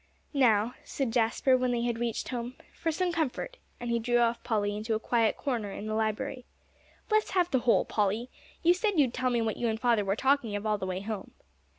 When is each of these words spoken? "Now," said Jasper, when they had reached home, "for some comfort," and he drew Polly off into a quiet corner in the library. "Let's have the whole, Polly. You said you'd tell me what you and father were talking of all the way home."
"Now," 0.33 0.73
said 0.83 1.11
Jasper, 1.13 1.55
when 1.55 1.69
they 1.69 1.83
had 1.83 1.99
reached 1.99 2.29
home, 2.29 2.55
"for 2.73 2.91
some 2.91 3.11
comfort," 3.11 3.57
and 3.79 3.91
he 3.91 3.99
drew 3.99 4.15
Polly 4.43 4.71
off 4.71 4.77
into 4.77 4.95
a 4.95 4.99
quiet 4.99 5.37
corner 5.37 5.71
in 5.71 5.85
the 5.85 5.93
library. 5.93 6.43
"Let's 7.11 7.29
have 7.37 7.51
the 7.51 7.59
whole, 7.59 7.85
Polly. 7.85 8.31
You 8.63 8.73
said 8.73 8.97
you'd 8.97 9.13
tell 9.13 9.29
me 9.29 9.43
what 9.43 9.57
you 9.57 9.67
and 9.67 9.79
father 9.79 10.03
were 10.03 10.15
talking 10.15 10.55
of 10.55 10.65
all 10.65 10.79
the 10.79 10.87
way 10.87 11.01
home." 11.01 11.33